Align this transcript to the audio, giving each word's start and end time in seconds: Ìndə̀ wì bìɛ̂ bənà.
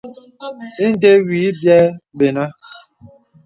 Ìndə̀ 0.85 1.15
wì 1.27 1.39
bìɛ̂ 1.61 1.79
bənà. 2.17 2.43